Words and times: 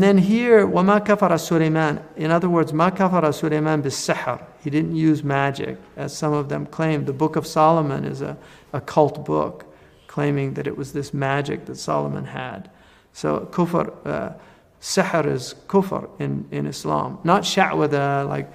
And 0.00 0.02
then 0.02 0.18
here, 0.18 0.66
وَمَا 0.66 1.06
كَفَرَ 1.06 1.30
سُلَيْمَانَ 1.30 2.02
In 2.16 2.30
other 2.30 2.48
words, 2.48 2.72
مَا 2.72 2.90
كَفَرَ 2.90 3.22
سُلَيْمَانَ 3.22 3.82
بِالسِّحْر 3.82 4.44
He 4.64 4.70
didn't 4.70 4.96
use 4.96 5.22
magic, 5.22 5.78
as 5.96 6.16
some 6.16 6.32
of 6.32 6.48
them 6.48 6.66
claim. 6.66 7.04
The 7.04 7.12
Book 7.12 7.36
of 7.36 7.46
Solomon 7.46 8.04
is 8.04 8.20
a, 8.20 8.36
a 8.72 8.80
cult 8.80 9.24
book, 9.24 9.64
claiming 10.08 10.54
that 10.54 10.66
it 10.66 10.76
was 10.76 10.92
this 10.92 11.14
magic 11.14 11.66
that 11.66 11.76
Solomon 11.76 12.24
had. 12.24 12.70
So 13.12 13.48
kufr, 13.52 13.94
uh, 14.04 14.32
sihr 14.80 15.26
is 15.26 15.54
kufr 15.68 16.08
in, 16.18 16.46
in 16.50 16.66
Islam. 16.66 17.18
Not 17.22 17.42
sha'wada, 17.42 18.28
like, 18.28 18.52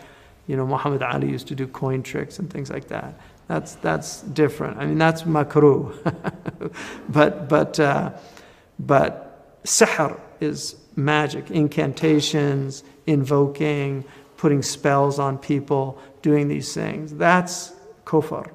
you 0.48 0.56
know, 0.56 0.68
Muhammad 0.68 1.02
Ali 1.02 1.30
used 1.30 1.48
to 1.48 1.56
do 1.56 1.68
coin 1.68 2.04
tricks 2.04 2.40
and 2.40 2.52
things 2.52 2.70
like 2.70 2.88
that. 2.90 3.20
That's, 3.48 3.76
that's 3.76 4.22
different. 4.22 4.78
I 4.80 4.86
mean, 4.86 4.98
that's 4.98 5.24
makruh. 5.24 5.94
but, 7.10 7.50
but, 7.50 7.80
uh, 7.80 8.12
but 8.80 9.64
sihr 9.64 10.20
is 10.40 10.76
magic, 10.96 11.50
incantations, 11.52 12.84
invoking, 13.08 14.04
putting 14.38 14.62
spells 14.62 15.20
on 15.20 15.38
people, 15.38 16.02
doing 16.22 16.48
these 16.48 16.74
things. 16.74 17.14
That's 17.14 17.74
kufr. 18.06 18.50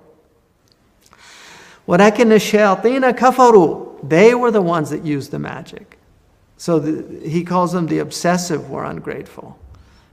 ولكن 1.87 2.33
الشياطين 2.33 3.11
كفروا 3.11 3.87
they 4.03 4.35
were 4.35 4.51
the 4.51 4.63
ones 4.63 4.91
that 4.91 5.05
used 5.05 5.31
the 5.31 5.39
magic 5.39 5.99
so 6.57 6.79
the, 6.79 7.29
he 7.29 7.45
calls 7.45 7.73
them 7.73 7.87
the 7.87 7.99
obsessive 7.99 8.69
were 8.71 8.85
ungrateful 8.85 9.59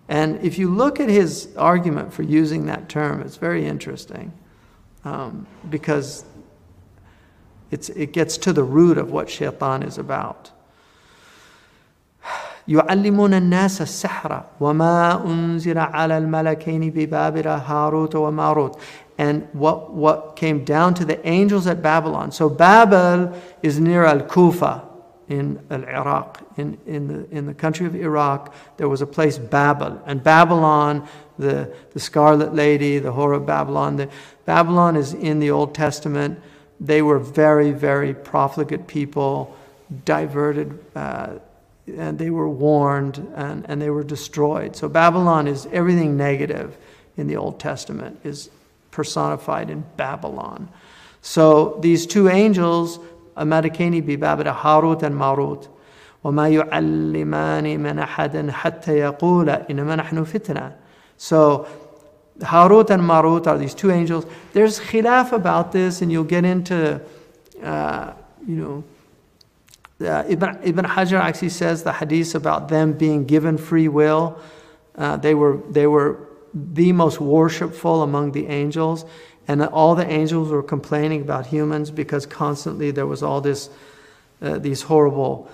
and 0.07 0.39
if 0.41 0.57
you 0.57 0.69
look 0.69 0.99
at 0.99 1.09
his 1.09 1.49
argument 1.57 2.13
for 2.13 2.23
using 2.23 2.67
that 2.67 2.87
term 2.89 3.21
it's 3.21 3.37
very 3.37 3.65
interesting 3.65 4.31
um, 5.03 5.45
because 5.69 6.23
it's, 7.71 7.89
it 7.89 8.13
gets 8.13 8.37
to 8.37 8.53
the 8.53 8.63
root 8.63 8.97
of 8.97 9.11
what 9.11 9.29
shaitan 9.29 9.83
is 9.83 9.97
about 9.97 10.51
يعلمون 12.67 13.33
الناس 13.33 13.81
السحر 13.81 14.43
وما 14.59 15.25
أنزل 15.25 15.77
على 15.77 16.17
الملكين 16.17 16.89
ببابل 16.89 17.47
هاروت 17.47 18.15
وماروت 18.15 18.79
and 19.17 19.47
what, 19.53 19.91
what 19.91 20.35
came 20.35 20.63
down 20.65 20.93
to 20.95 21.05
the 21.05 21.25
angels 21.27 21.67
at 21.67 21.81
Babylon. 21.81 22.31
So 22.31 22.49
Babel 22.49 23.39
is 23.61 23.79
near 23.79 24.05
Al 24.05 24.21
Kufa 24.21 24.83
in 25.29 25.59
Al 25.69 25.83
Iraq, 25.83 26.41
in, 26.57 26.77
in, 26.85 27.07
the, 27.07 27.29
in 27.29 27.45
the 27.45 27.53
country 27.53 27.85
of 27.85 27.95
Iraq. 27.95 28.53
There 28.77 28.89
was 28.89 29.01
a 29.01 29.07
place, 29.07 29.37
Babel. 29.37 30.01
And 30.05 30.23
Babylon, 30.23 31.07
the, 31.37 31.73
the 31.91 31.99
Scarlet 31.99 32.53
Lady, 32.53 32.99
the 32.99 33.13
Whore 33.13 33.35
of 33.35 33.45
Babylon, 33.45 33.97
the, 33.97 34.09
Babylon 34.45 34.95
is 34.95 35.13
in 35.13 35.39
the 35.39 35.51
Old 35.51 35.73
Testament. 35.75 36.39
They 36.79 37.01
were 37.01 37.19
very, 37.19 37.71
very 37.71 38.13
profligate 38.13 38.87
people, 38.87 39.55
diverted. 40.05 40.83
Uh, 40.95 41.33
and 41.87 42.17
they 42.17 42.29
were 42.29 42.49
warned 42.49 43.17
and, 43.35 43.65
and 43.67 43.81
they 43.81 43.89
were 43.89 44.03
destroyed. 44.03 44.75
So 44.75 44.87
Babylon 44.87 45.47
is 45.47 45.65
everything 45.71 46.15
negative 46.15 46.77
in 47.17 47.27
the 47.27 47.37
Old 47.37 47.59
Testament 47.59 48.19
is 48.23 48.49
personified 48.91 49.69
in 49.69 49.83
Babylon. 49.97 50.69
So 51.21 51.77
these 51.81 52.05
two 52.05 52.29
angels, 52.29 52.99
Amadakani 53.35 54.05
bi 54.05 54.15
Babada 54.15 54.55
Harut 54.55 55.03
and 55.03 55.15
Marut, 55.15 55.67
وما 56.23 56.49
يعلمان 56.49 57.79
من 57.79 57.99
أحد 57.99 58.49
حتى 58.49 58.99
يقول 58.99 59.49
إنما 59.69 59.95
نحن 59.97 60.23
فتنة. 60.23 60.73
So 61.17 61.67
Harut 62.39 62.89
and 62.89 63.03
Marut 63.03 63.45
are 63.45 63.57
these 63.57 63.73
two 63.73 63.91
angels. 63.91 64.25
There's 64.53 64.79
khilaf 64.79 65.33
about 65.33 65.71
this, 65.71 66.01
and 66.01 66.11
you'll 66.11 66.23
get 66.23 66.45
into, 66.45 67.01
uh, 67.61 68.13
you 68.47 68.55
know, 68.55 68.83
uh, 70.00 70.24
Ibn, 70.28 70.60
Ibn 70.62 70.84
Hajar 70.84 71.18
actually 71.18 71.48
says 71.48 71.82
the 71.82 71.92
hadith 71.92 72.34
about 72.34 72.68
them 72.68 72.92
being 72.92 73.24
given 73.24 73.58
free 73.58 73.88
will. 73.88 74.40
Uh, 74.96 75.16
they, 75.16 75.34
were, 75.34 75.60
they 75.70 75.86
were 75.86 76.28
the 76.54 76.92
most 76.92 77.20
worshipful 77.20 78.02
among 78.02 78.32
the 78.32 78.46
angels, 78.46 79.04
and 79.48 79.62
all 79.62 79.94
the 79.94 80.06
angels 80.06 80.50
were 80.50 80.62
complaining 80.62 81.22
about 81.22 81.46
humans 81.46 81.90
because 81.90 82.26
constantly 82.26 82.90
there 82.90 83.06
was 83.06 83.22
all 83.22 83.40
this, 83.40 83.70
uh, 84.40 84.58
these 84.58 84.82
horrible. 84.82 85.50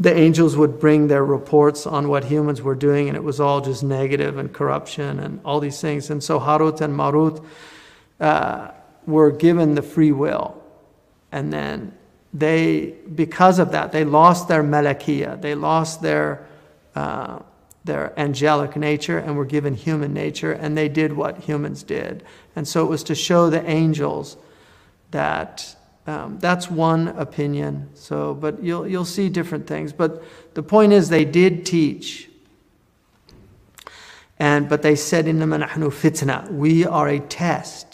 The 0.00 0.16
angels 0.16 0.56
would 0.56 0.78
bring 0.78 1.08
their 1.08 1.24
reports 1.24 1.86
on 1.86 2.08
what 2.08 2.24
humans 2.24 2.62
were 2.62 2.76
doing, 2.76 3.08
and 3.08 3.16
it 3.16 3.24
was 3.24 3.40
all 3.40 3.60
just 3.60 3.82
negative 3.82 4.38
and 4.38 4.52
corruption 4.52 5.18
and 5.18 5.40
all 5.44 5.60
these 5.60 5.80
things. 5.80 6.08
And 6.08 6.22
so 6.22 6.38
Harut 6.38 6.80
and 6.80 6.94
Marut 6.96 7.44
uh, 8.20 8.70
were 9.06 9.32
given 9.32 9.74
the 9.74 9.82
free 9.82 10.12
will, 10.12 10.62
and 11.32 11.52
then 11.52 11.97
they, 12.32 12.94
because 13.14 13.58
of 13.58 13.72
that, 13.72 13.92
they 13.92 14.04
lost 14.04 14.48
their 14.48 14.62
malakia, 14.62 15.40
they 15.40 15.54
lost 15.54 16.02
their, 16.02 16.46
uh, 16.94 17.40
their 17.84 18.18
angelic 18.18 18.76
nature 18.76 19.18
and 19.18 19.36
were 19.36 19.46
given 19.46 19.74
human 19.74 20.12
nature, 20.12 20.52
and 20.52 20.76
they 20.76 20.88
did 20.88 21.12
what 21.12 21.38
humans 21.38 21.82
did. 21.82 22.22
And 22.54 22.68
so 22.68 22.84
it 22.84 22.88
was 22.88 23.02
to 23.04 23.14
show 23.14 23.48
the 23.50 23.64
angels 23.68 24.36
that 25.10 25.74
um, 26.08 26.38
that's 26.38 26.70
one 26.70 27.08
opinion. 27.08 27.90
So, 27.92 28.32
but 28.32 28.62
you'll, 28.62 28.88
you'll 28.88 29.04
see 29.04 29.28
different 29.28 29.66
things. 29.66 29.92
But 29.92 30.22
the 30.54 30.62
point 30.62 30.94
is, 30.94 31.10
they 31.10 31.26
did 31.26 31.66
teach. 31.66 32.30
And, 34.38 34.70
but 34.70 34.80
they 34.80 34.96
said, 34.96 35.28
in 35.28 35.38
the 35.38 35.46
fitna, 35.46 36.50
we 36.50 36.86
are 36.86 37.08
a 37.08 37.20
test. 37.20 37.87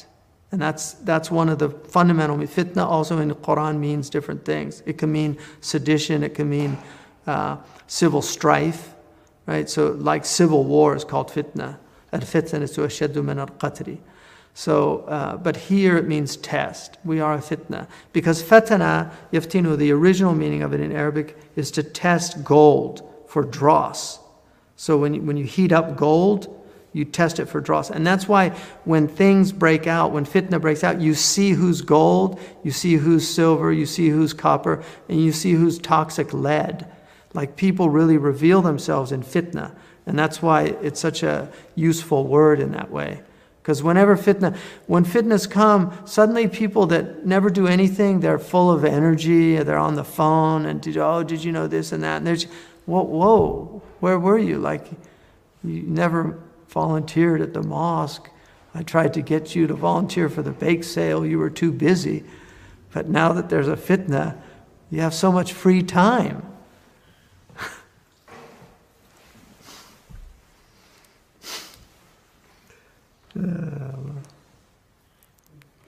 And 0.54 0.62
that's, 0.62 0.92
that's 0.92 1.32
one 1.32 1.48
of 1.48 1.59
the 1.59 1.69
fundamental. 1.69 2.37
Fitna 2.37 2.87
also 2.87 3.19
in 3.19 3.26
the 3.26 3.34
Quran 3.34 3.81
means 3.81 4.09
different 4.09 4.44
things. 4.44 4.84
It 4.87 4.98
can 4.98 5.10
mean 5.10 5.37
sedition, 5.60 6.22
it 6.22 6.37
can 6.37 6.48
mean 6.48 6.78
uh, 7.26 7.56
civil 7.88 8.22
strife, 8.22 8.94
right? 9.47 9.69
So, 9.69 9.88
like 9.98 10.25
civil 10.25 10.62
war 10.62 10.94
is 10.94 11.03
called 11.03 11.26
fitna. 11.26 11.76
Al 12.12 12.20
fitna 12.20 12.62
is 12.62 12.70
to 12.75 12.82
ashaddu 12.82 13.25
min 13.25 13.41
al 13.41 13.48
qatri. 13.48 13.98
So, 14.54 14.98
uh, 15.09 15.37
but 15.38 15.56
here 15.56 15.97
it 15.97 16.06
means 16.06 16.37
test. 16.37 16.98
We 17.04 17.19
are 17.19 17.34
a 17.34 17.38
fitna. 17.38 17.88
Because 18.12 18.41
fatana, 18.41 19.10
yaftinu, 19.32 19.76
the 19.76 19.91
original 19.91 20.36
meaning 20.36 20.62
of 20.62 20.72
it 20.72 20.78
in 20.78 20.92
Arabic 20.92 21.36
is 21.56 21.72
to 21.72 21.82
test 21.82 22.44
gold 22.44 23.03
for 23.26 23.42
dross. 23.42 24.21
So 24.76 24.98
when 24.98 25.26
when 25.26 25.36
you 25.36 25.47
heat 25.47 25.72
up 25.72 25.97
gold, 25.97 26.64
you 26.94 27.05
test 27.05 27.41
it 27.41 27.47
for 27.47 27.60
dross. 27.60 27.91
And 27.91 28.06
that's 28.06 28.27
why 28.27 28.50
when 28.84 29.09
things 29.09 29.53
break 29.53 29.87
out, 29.87 30.12
when 30.12 30.25
fitna 30.25 30.60
breaks 30.60 30.84
out, 30.84 31.00
you 31.00 31.15
see 31.15 31.50
who's 31.50 31.82
gold, 31.82 32.41
you 32.62 32.71
see 32.71 32.94
who's 32.94 33.28
silver, 33.28 33.72
you 33.72 33.84
see 33.84 34.09
who's 34.09 34.32
copper, 34.32 34.82
and 35.09 35.21
you 35.22 35.33
see 35.33 35.53
who's 35.53 35.78
toxic 35.78 36.33
lead. 36.33 36.87
Like 37.34 37.56
people 37.56 37.91
really 37.91 38.16
reveal 38.16 38.62
themselves 38.62 39.10
in 39.10 39.25
fitna. 39.25 39.75
And 40.06 40.16
that's 40.16 40.41
why 40.41 40.62
it's 40.83 41.00
such 41.00 41.25
a 41.25 41.50
useful 41.75 42.27
word 42.27 42.60
in 42.60 42.71
that 42.72 42.91
way. 42.91 43.22
Because 43.60 43.83
whenever 43.83 44.16
fitna, 44.16 44.56
when 44.87 45.04
fitnas 45.04 45.50
come, 45.50 45.99
suddenly 46.04 46.47
people 46.47 46.87
that 46.87 47.27
never 47.27 47.50
do 47.50 47.66
anything, 47.66 48.21
they're 48.21 48.38
full 48.38 48.71
of 48.71 48.84
energy, 48.84 49.56
they're 49.56 49.78
on 49.78 49.97
the 49.97 50.04
phone, 50.04 50.66
and 50.66 50.81
did, 50.81 50.97
oh, 50.99 51.25
did 51.25 51.43
you 51.43 51.50
know 51.50 51.66
this 51.66 51.91
and 51.91 52.04
that? 52.04 52.19
And 52.19 52.27
there's, 52.27 52.44
whoa, 52.84 53.03
whoa, 53.03 53.83
where 54.00 54.19
were 54.19 54.38
you? 54.38 54.59
Like, 54.59 54.87
you 55.65 55.83
never 55.83 56.38
volunteered 56.75 57.41
at 57.41 57.55
the 57.55 57.62
mosque. 57.62 58.29
I 58.75 58.83
tried 58.83 59.15
to 59.15 59.23
get 59.23 59.55
you 59.55 59.69
to 59.69 59.75
volunteer 59.75 60.29
for 60.29 60.43
the 60.43 60.51
bake 60.51 60.83
sale. 60.83 61.25
You 61.25 61.39
were 61.39 61.49
too 61.49 61.71
busy. 61.71 62.25
But 62.93 63.09
now 63.09 63.33
that 63.33 63.49
there's 63.49 63.69
a 63.69 63.77
fitna, 63.77 64.37
you 64.91 65.01
have 65.01 65.15
so 65.15 65.31
much 65.31 65.53
free 65.53 65.84
time. 65.84 66.45
uh, 73.39 73.41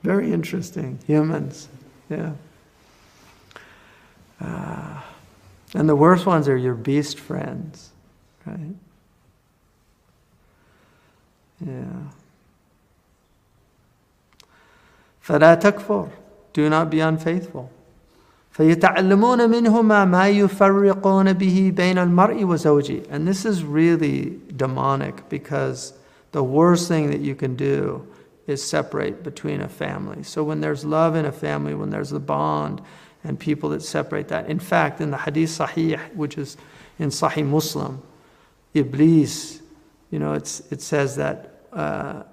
very 0.01 0.31
interesting. 0.31 0.99
Humans. 1.05 1.67
Yeah. 2.09 2.31
Uh, 4.39 5.01
and 5.73 5.89
the 5.89 5.95
worst 5.95 6.25
ones 6.25 6.47
are 6.47 6.55
your 6.55 6.75
beast 6.75 7.19
friends, 7.19 7.91
right? 8.45 8.75
Yeah. 11.64 12.10
فلا 15.22 15.54
تكفر. 15.54 16.08
Do 16.52 16.68
not 16.68 16.90
be 16.90 17.00
unfaithful. 17.00 17.70
فيتعلمون 18.52 19.50
منهما 19.50 20.04
ما 20.04 20.28
يفرقون 20.28 21.32
به 21.32 21.72
بين 21.74 21.98
المرء 21.98 22.44
وزوجه. 22.44 23.06
And 23.10 23.26
this 23.26 23.44
is 23.44 23.64
really 23.64 24.38
demonic 24.56 25.28
because 25.28 25.94
the 26.32 26.42
worst 26.42 26.88
thing 26.88 27.10
that 27.10 27.20
you 27.20 27.34
can 27.34 27.56
do 27.56 28.06
is 28.46 28.62
separate 28.62 29.22
between 29.22 29.60
a 29.60 29.68
family. 29.68 30.22
So 30.22 30.44
when 30.44 30.60
there's 30.60 30.84
love 30.84 31.14
in 31.14 31.24
a 31.24 31.32
family, 31.32 31.74
when 31.74 31.90
there's 31.90 32.12
a 32.12 32.20
bond 32.20 32.82
and 33.24 33.38
people 33.38 33.70
that 33.70 33.82
separate 33.82 34.28
that. 34.28 34.48
In 34.48 34.58
fact, 34.58 35.00
in 35.00 35.10
the 35.10 35.18
Hadith 35.18 35.50
Sahih, 35.50 35.98
which 36.14 36.36
is 36.36 36.56
in 36.98 37.08
Sahih 37.08 37.46
Muslim, 37.46 38.02
Iblis 38.74 39.55
you 40.11 40.19
know, 40.19 40.33
it's, 40.33 40.61
it 40.71 40.81
says 40.81 41.15
that 41.17 41.61
uh, 41.73 42.23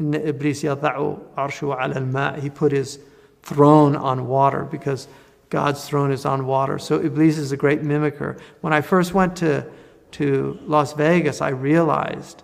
Iblis 0.00 0.62
yada'u 0.62 1.20
al 1.36 2.40
He 2.40 2.50
put 2.50 2.72
his 2.72 2.98
throne 3.42 3.96
on 3.96 4.26
water 4.26 4.64
because 4.64 5.08
God's 5.50 5.86
throne 5.86 6.12
is 6.12 6.24
on 6.24 6.46
water. 6.46 6.78
So 6.78 7.02
Iblis 7.02 7.36
is 7.36 7.52
a 7.52 7.56
great 7.56 7.82
mimicker. 7.82 8.40
When 8.62 8.72
I 8.72 8.80
first 8.80 9.12
went 9.12 9.36
to, 9.36 9.66
to 10.12 10.58
Las 10.62 10.94
Vegas, 10.94 11.40
I 11.40 11.50
realized 11.50 12.42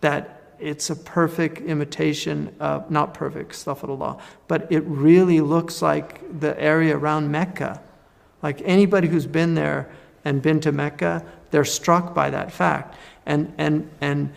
that 0.00 0.36
it's 0.58 0.88
a 0.88 0.96
perfect 0.96 1.58
imitation 1.58 2.54
of, 2.60 2.90
not 2.90 3.12
perfect, 3.12 3.52
astaghfirullah, 3.52 4.18
but 4.48 4.70
it 4.72 4.82
really 4.84 5.40
looks 5.40 5.82
like 5.82 6.40
the 6.40 6.58
area 6.60 6.96
around 6.96 7.30
Mecca. 7.30 7.82
Like 8.42 8.62
anybody 8.64 9.08
who's 9.08 9.26
been 9.26 9.54
there 9.54 9.90
and 10.26 10.42
been 10.42 10.58
to 10.58 10.72
Mecca, 10.72 11.24
they're 11.52 11.64
struck 11.64 12.12
by 12.12 12.30
that 12.30 12.50
fact. 12.50 12.96
And, 13.26 13.54
and, 13.58 13.88
and 14.00 14.32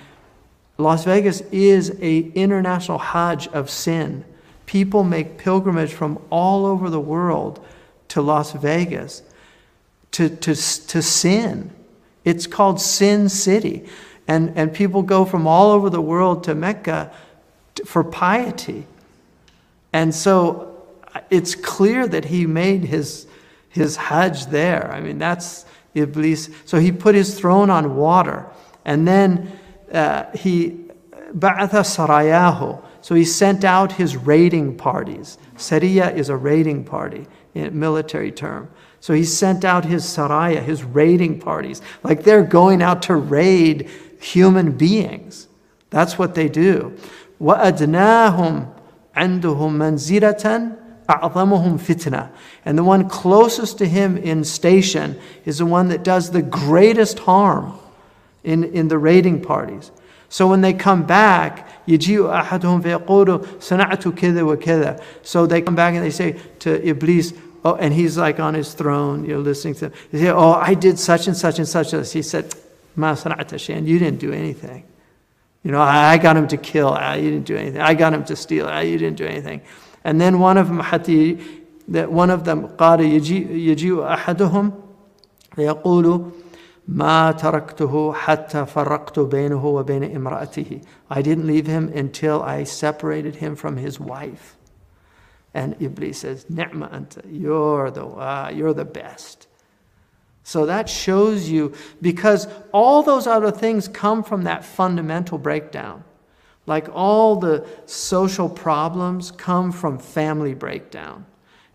Las 0.78 1.04
Vegas 1.04 1.42
is 1.52 1.98
a 2.00 2.20
international 2.36 3.00
hajj 3.00 3.48
of 3.48 3.72
sin. 3.72 4.24
People 4.68 5.04
make 5.04 5.40
pilgrimage 5.40 5.92
from 5.92 6.20
all 6.30 6.68
over 6.68 6.92
the 6.92 7.00
world 7.00 7.66
to 8.10 8.22
Las 8.22 8.52
Vegas 8.52 9.24
to, 10.12 10.30
to, 10.30 10.54
to 10.54 11.02
sin. 11.02 11.72
It's 12.24 12.46
called 12.46 12.80
Sin 12.80 13.28
City. 13.28 13.90
And, 14.28 14.56
and 14.56 14.72
people 14.72 15.02
go 15.02 15.26
from 15.26 15.48
all 15.48 15.72
over 15.72 15.90
the 15.90 16.02
world 16.02 16.44
to 16.44 16.54
Mecca 16.54 17.12
for 17.84 18.04
piety. 18.04 18.86
And 19.92 20.14
so 20.14 20.86
uh, 21.16 21.22
it's 21.32 21.56
clear 21.56 22.08
that 22.08 22.26
he 22.26 22.46
made 22.46 22.84
his, 22.84 23.26
his 23.70 23.96
Hajj 23.96 24.46
there. 24.48 24.92
I 24.92 25.02
mean, 25.02 25.18
that's 25.18 25.66
Iblis. 25.95 26.51
So 26.65 26.79
he 26.79 26.93
put 26.93 27.15
his 27.15 27.39
throne 27.39 27.71
on 27.71 27.97
water. 27.97 28.47
And 28.85 29.07
then 29.07 29.59
uh, 29.93 30.25
he, 30.35 30.71
ba'atha 31.35 31.83
sarayahu. 31.83 32.83
So 33.01 33.15
he 33.15 33.25
sent 33.25 33.65
out 33.65 33.93
his 33.93 34.17
raiding 34.17 34.77
parties. 34.77 35.39
Sariya 35.57 36.15
is 36.15 36.29
a 36.29 36.37
raiding 36.37 36.85
party 36.85 37.27
in 37.55 37.79
military 37.79 38.33
term. 38.33 38.71
So 39.01 39.13
he 39.13 39.25
sent 39.25 39.65
out 39.65 39.85
his 39.85 40.05
saraya, 40.05 40.63
his 40.63 40.83
raiding 40.83 41.39
parties. 41.39 41.83
Like 42.03 42.25
they're 42.25 42.43
going 42.43 42.81
out 42.81 43.03
to 43.03 43.17
raid 43.17 43.91
human 44.19 44.73
beings. 44.73 45.49
That's 45.91 46.19
what 46.19 46.35
they 46.35 46.49
do. 46.49 46.97
وَأَدْنَاهُمْ 47.41 48.73
عِنْدُهُمْ 49.15 49.43
مَنْزِلَةً 49.43 50.79
أَعْظَمُهُمْ 51.09 51.79
fitna. 51.81 52.31
And 52.65 52.79
the 52.79 52.85
one 52.85 53.09
closest 53.09 53.79
to 53.79 53.87
him 53.87 54.17
in 54.17 54.45
station 54.45 55.19
is 55.45 55.59
the 55.59 55.67
one 55.67 55.89
that 55.89 56.03
does 56.03 56.31
the 56.31 56.43
greatest 56.43 57.19
harm 57.21 57.79
in, 58.43 58.65
in 58.65 58.89
the 58.89 58.99
raiding 58.99 59.43
parties. 59.43 59.91
So 60.29 60.49
when 60.49 60.63
they 60.63 60.73
come 60.73 61.05
back, 61.05 61.69
يجيء 61.87 62.43
أحدهم 62.43 62.83
فيقول 62.83 63.47
صنعت 63.61 64.09
كذا 64.09 64.43
وكذا. 64.43 65.01
So 65.23 65.47
they 65.47 65.61
come 65.61 65.75
back 65.75 65.95
and 65.95 66.03
they 66.03 66.11
say 66.11 66.41
to 66.61 66.83
Iblis, 66.89 67.35
oh, 67.65 67.75
and 67.75 67.93
he's 67.93 68.17
like 68.17 68.41
on 68.41 68.55
his 68.55 68.73
throne, 68.73 69.25
you're 69.25 69.39
listening 69.39 69.75
to 69.75 69.87
him. 69.87 69.93
They 70.11 70.21
say, 70.21 70.31
oh, 70.31 70.53
I 70.53 70.75
did 70.75 70.99
such 70.99 71.27
and 71.27 71.37
such 71.37 71.59
and 71.59 71.69
such. 71.69 71.91
He 72.13 72.23
said, 72.23 72.55
ما 72.97 73.15
صنعت 73.15 73.55
شيئا. 73.55 73.87
You 73.87 73.99
didn't 73.99 74.21
do 74.21 74.33
anything. 74.33 74.85
You 75.63 75.73
know, 75.73 75.81
I 75.81 76.19
got 76.19 76.37
him 76.37 76.49
to 76.49 76.57
kill. 76.57 76.89
Ah, 76.89 77.15
you 77.15 77.31
didn't 77.31 77.47
do 77.47 77.57
anything. 77.57 77.81
I 77.81 77.95
got 77.95 78.13
him 78.13 78.25
to 78.25 78.37
steal. 78.37 78.67
Ah, 78.67 78.81
you 78.81 78.99
didn't 78.99 79.17
do 79.17 79.27
anything. 79.27 79.63
And 80.05 80.21
then 80.21 80.39
one 80.39 80.59
of 80.59 80.69
them, 80.69 80.81
حتى 80.81 81.41
that 81.89 82.11
one 82.11 82.31
of 82.31 82.45
them 82.45 82.69
قال 82.77 83.01
يجيء 83.01 84.17
أحدهم 84.17 84.73
فيقول 85.57 86.31
ما 86.89 87.33
تركته 87.33 88.13
حتى 88.13 88.67
فرقت 88.67 89.19
بينه 89.19 89.65
وبين 89.65 90.17
امرأته. 90.17 90.83
I 91.11 91.23
didn't 91.23 91.47
leave 91.47 91.67
him 91.67 91.89
until 91.95 92.43
I 92.43 92.65
separated 92.65 93.37
him 93.37 93.57
from 93.57 93.77
his 93.77 93.99
wife. 93.99 94.57
And 95.55 95.77
Iblis 95.81 96.19
says, 96.19 96.47
Ni'ma 96.51 96.89
anta, 96.89 97.23
you're 97.31 97.91
the, 97.91 98.05
uh, 98.05 98.51
you're 98.53 98.75
the 98.75 98.85
best. 98.85 99.47
So 100.43 100.67
that 100.67 100.91
shows 100.91 101.49
you, 101.49 101.73
because 102.03 102.49
all 102.73 103.03
those 103.03 103.27
other 103.27 103.51
things 103.51 103.89
come 103.89 104.23
from 104.23 104.43
that 104.45 104.65
fundamental 104.65 105.39
breakdown. 105.39 106.05
Like 106.70 106.88
all 106.94 107.36
the 107.36 107.66
social 107.88 108.48
problems 108.48 109.32
come 109.32 109.72
from 109.72 109.98
family 109.98 110.54
breakdown. 110.54 111.26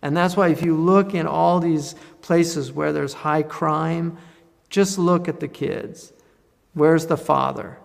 And 0.02 0.16
that's 0.16 0.36
why 0.36 0.50
if 0.50 0.62
you 0.62 0.76
look 0.76 1.14
in 1.14 1.26
all 1.26 1.58
these 1.58 1.96
places 2.22 2.70
where 2.70 2.92
there's 2.92 3.12
high 3.12 3.42
crime, 3.42 4.16
just 4.70 4.96
look 4.96 5.26
at 5.26 5.40
the 5.40 5.48
kids. 5.48 6.12
Where's 6.74 7.06
the 7.06 7.16
father? 7.16 7.78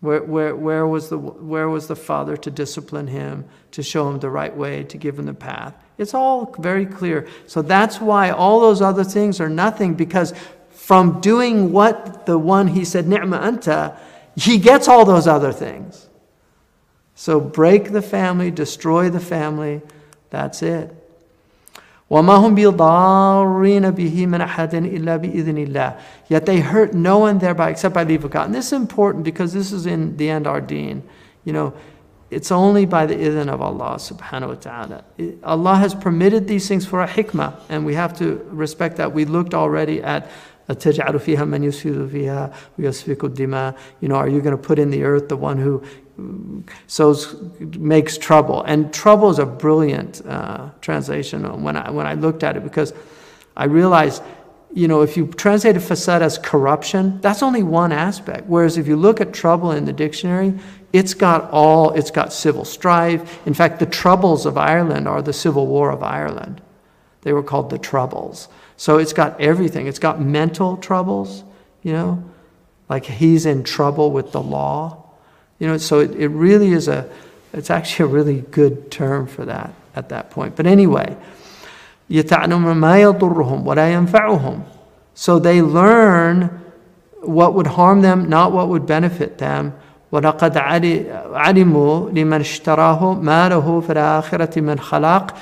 Where, 0.00 0.22
where, 0.22 0.54
where, 0.54 0.86
was 0.86 1.08
the, 1.08 1.16
where 1.16 1.70
was 1.70 1.86
the 1.86 1.96
father 1.96 2.36
to 2.36 2.50
discipline 2.50 3.06
him, 3.06 3.46
to 3.70 3.82
show 3.82 4.06
him 4.10 4.18
the 4.18 4.28
right 4.28 4.54
way, 4.54 4.84
to 4.84 4.98
give 4.98 5.18
him 5.18 5.24
the 5.24 5.32
path? 5.32 5.74
It's 5.96 6.12
all 6.12 6.54
very 6.58 6.84
clear. 6.84 7.26
So 7.46 7.62
that's 7.62 7.98
why 7.98 8.28
all 8.28 8.60
those 8.60 8.82
other 8.82 9.04
things 9.04 9.40
are 9.40 9.48
nothing, 9.48 9.94
because 9.94 10.34
from 10.70 11.22
doing 11.22 11.72
what 11.72 12.26
the 12.26 12.36
one 12.36 12.68
he 12.68 12.84
said, 12.84 13.08
Ni'ma 13.08 13.38
anta, 13.38 13.98
he 14.35 14.57
gets 14.57 14.87
all 14.87 15.05
those 15.05 15.27
other 15.27 15.51
things. 15.51 16.07
So 17.15 17.39
break 17.39 17.91
the 17.91 18.01
family, 18.01 18.51
destroy 18.51 19.09
the 19.09 19.19
family, 19.19 19.81
that's 20.29 20.61
it. 20.61 20.95
وَمَا 22.09 22.39
هُمْ 22.39 22.55
بِضَارِّينَ 22.55 23.91
بِهِ 23.91 24.25
مِنْ 24.25 24.47
أَحَدٍ 24.47 24.71
إِلَّا 24.71 25.19
بِإِذْنِ 25.19 25.67
اللَّهِ 25.67 26.01
Yet 26.27 26.45
they 26.47 26.59
hurt 26.59 26.93
no 26.93 27.19
one 27.19 27.37
thereby 27.37 27.69
except 27.69 27.93
by 27.93 28.03
leave 28.03 28.23
of 28.23 28.31
God. 28.31 28.45
And 28.45 28.55
this 28.55 28.67
is 28.67 28.73
important 28.73 29.23
because 29.23 29.53
this 29.53 29.71
is 29.71 29.85
in 29.85 30.17
the 30.17 30.29
end 30.29 30.47
our 30.47 30.59
deen. 30.59 31.03
You 31.45 31.53
know, 31.53 31.73
it's 32.31 32.51
only 32.51 32.85
by 32.85 33.05
the 33.05 33.15
idhn 33.15 33.47
of 33.47 33.61
Allah 33.61 33.95
subhanahu 33.95 34.47
wa 34.47 34.55
ta'ala. 34.55 35.03
Allah 35.43 35.75
has 35.75 35.93
permitted 35.93 36.47
these 36.47 36.67
things 36.67 36.85
for 36.85 37.03
a 37.03 37.07
hikmah, 37.07 37.59
and 37.69 37.85
we 37.85 37.95
have 37.95 38.17
to 38.19 38.43
respect 38.49 38.97
that. 38.97 39.13
We 39.13 39.25
looked 39.25 39.53
already 39.53 40.01
at 40.01 40.29
أتجعل 40.70 41.18
فيها 41.18 41.44
من 41.44 41.64
يسفك 41.64 42.08
فيها 42.08 42.52
ويسفك 42.78 43.24
الدماء 43.24 43.74
You 44.00 44.08
know, 44.08 44.16
are 44.16 44.28
you 44.28 44.40
going 44.40 44.56
to 44.56 44.62
put 44.62 44.78
in 44.78 44.90
the 44.90 45.04
earth 45.04 45.28
the 45.28 45.36
one 45.36 45.58
who 45.58 45.82
sows, 46.86 47.36
makes 47.78 48.16
trouble? 48.16 48.62
And 48.62 48.92
trouble 48.92 49.30
is 49.30 49.38
a 49.38 49.46
brilliant 49.46 50.24
uh, 50.26 50.70
translation 50.80 51.62
when 51.62 51.76
I, 51.76 51.90
when 51.90 52.06
I 52.06 52.14
looked 52.14 52.42
at 52.42 52.56
it 52.56 52.64
because 52.64 52.92
I 53.56 53.64
realized 53.64 54.22
you 54.74 54.88
know, 54.88 55.02
if 55.02 55.16
you 55.16 55.28
translate 55.28 55.76
a 55.76 55.78
fasad 55.78 56.20
as 56.20 56.36
corruption, 56.36 57.20
that's 57.20 57.44
only 57.44 57.62
one 57.62 57.92
aspect. 57.92 58.48
Whereas 58.48 58.76
if 58.76 58.88
you 58.88 58.96
look 58.96 59.20
at 59.20 59.32
trouble 59.32 59.70
in 59.70 59.84
the 59.84 59.92
dictionary, 59.92 60.52
it's 60.92 61.14
got 61.14 61.48
all, 61.52 61.92
it's 61.92 62.10
got 62.10 62.32
civil 62.32 62.64
strife. 62.64 63.46
In 63.46 63.54
fact, 63.54 63.78
the 63.78 63.86
troubles 63.86 64.46
of 64.46 64.58
Ireland 64.58 65.06
are 65.06 65.22
the 65.22 65.32
civil 65.32 65.68
war 65.68 65.92
of 65.92 66.02
Ireland. 66.02 66.60
They 67.22 67.32
were 67.32 67.42
called 67.42 67.70
the 67.70 67.78
troubles. 67.78 68.48
So 68.77 68.97
it's 68.97 69.13
got 69.13 69.39
everything. 69.41 69.87
It's 69.87 69.99
got 69.99 70.21
mental 70.21 70.77
troubles, 70.77 71.43
you 71.83 71.93
know, 71.93 72.23
like 72.87 73.05
he's 73.05 73.45
in 73.45 73.63
trouble 73.63 74.11
with 74.11 74.31
the 74.31 74.41
law 74.41 74.99
you 75.59 75.67
know, 75.67 75.77
so 75.77 75.99
it, 75.99 76.15
it 76.15 76.29
really 76.29 76.71
is 76.71 76.87
a, 76.87 77.07
it's 77.53 77.69
actually 77.69 78.05
a 78.05 78.13
really 78.13 78.41
good 78.41 78.89
term 78.89 79.27
for 79.27 79.45
that 79.45 79.73
at 79.93 80.09
that 80.09 80.31
point. 80.31 80.55
But 80.55 80.65
anyway, 80.65 81.15
يَتَعْلَمُ 82.09 82.63
مَا 82.79 83.13
يَضُرُّهُمْ 83.19 83.63
وَلَا 83.63 84.07
يَنْفَعُهُم 84.07 84.63
So 85.13 85.37
they 85.37 85.61
learn 85.61 86.61
what 87.21 87.53
would 87.53 87.67
harm 87.67 88.01
them, 88.01 88.29
not 88.29 88.53
what 88.53 88.69
would 88.69 88.85
benefit 88.85 89.37
them. 89.37 89.73
ولقد 90.11 90.57
علموا 90.57 92.09
لمن 92.09 92.39
اشتراه 92.39 93.13
ما 93.13 93.49
له 93.49 93.81
في 93.81 93.91
الآخرة 93.91 94.59
من 94.61 94.79
خلاق 94.79 95.35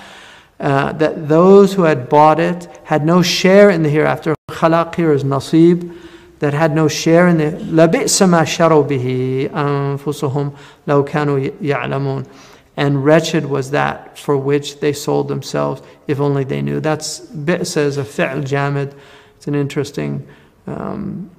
uh, 0.62 0.92
that 0.94 1.28
those 1.28 1.74
who 1.74 1.84
had 1.84 2.10
bought 2.10 2.40
it 2.40 2.68
had 2.86 3.06
no 3.06 3.22
share 3.22 3.70
in 3.70 3.84
the 3.84 3.90
hereafter. 3.90 4.36
Khalaq 4.50 4.96
here 4.96 5.14
is 5.14 5.24
nasib 5.24 5.96
that 6.40 6.54
had 6.54 6.74
no 6.74 6.88
share 6.88 7.28
in 7.28 7.38
the 7.38 7.52
لَبِئْسَ 7.52 8.28
مَا 8.28 8.44
شَرَوْا 8.44 8.88
بِهِ 8.88 9.50
أَنفُسُهُمْ 9.50 10.54
لَوْ 10.88 11.08
كَانُوا 11.08 11.60
يَعْلَمُونَ 11.60 12.28
And 12.76 13.04
wretched 13.04 13.46
was 13.46 13.72
that 13.72 14.18
for 14.18 14.38
which 14.38 14.80
they 14.80 14.94
sold 14.94 15.28
themselves, 15.28 15.82
if 16.08 16.20
only 16.20 16.44
they 16.44 16.62
knew. 16.62 16.80
That's 16.80 17.20
bi'sa 17.20 17.78
is 17.78 17.98
a 17.98 18.04
fi'l 18.04 18.44
jamid. 18.44 18.94
It's 19.36 19.48
an 19.48 19.56
interesting, 19.56 20.28
um, 20.68 21.32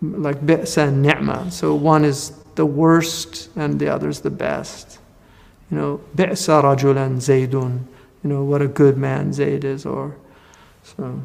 like 0.00 0.40
bi'sa 0.40 0.88
and 0.88 1.02
ni'ma. 1.02 1.50
So 1.50 1.74
one 1.74 2.04
is 2.04 2.30
the 2.54 2.66
worst 2.66 3.50
and 3.56 3.80
the 3.80 3.88
other 3.88 4.08
is 4.08 4.20
the 4.20 4.30
best. 4.30 4.98
You 5.70 5.76
know, 5.76 6.00
bi'sa 6.16 6.62
rajulan 6.62 7.16
zaydun. 7.16 7.80
You 8.22 8.30
know, 8.30 8.44
what 8.44 8.62
a 8.62 8.68
good 8.68 8.96
man 8.96 9.32
Zayd 9.32 9.64
is, 9.64 9.86
or 9.86 10.16
so. 10.82 11.22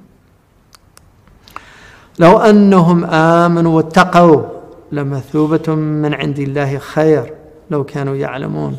لو 2.19 2.37
أنهم 2.37 3.05
آمنوا 3.05 3.75
واتقوا 3.75 4.43
لمثوبة 4.91 5.75
من 5.75 6.13
عند 6.13 6.39
الله 6.39 6.77
خير 6.77 7.33
لو 7.71 7.83
كانوا 7.83 8.15
يعلمون 8.15 8.77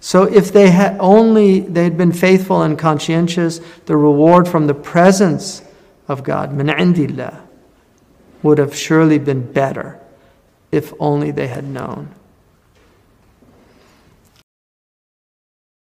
So 0.00 0.22
if 0.22 0.52
they 0.52 0.70
had 0.70 0.96
only 1.00 1.60
they 1.60 1.82
had 1.82 1.96
been 1.96 2.12
faithful 2.12 2.62
and 2.62 2.78
conscientious, 2.78 3.60
the 3.86 3.96
reward 3.96 4.46
from 4.46 4.68
the 4.68 4.74
presence 4.74 5.62
of 6.06 6.22
God, 6.22 6.52
min 6.52 6.68
indillah, 6.68 7.40
would 8.42 8.58
have 8.58 8.76
surely 8.76 9.18
been 9.18 9.52
better 9.52 9.98
if 10.70 10.92
only 11.00 11.32
they 11.32 11.48
had 11.48 11.64
known. 11.64 12.14